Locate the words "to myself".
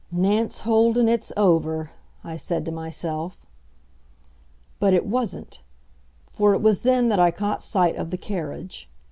2.65-3.37